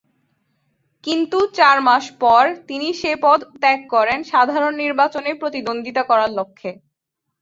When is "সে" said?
2.93-3.11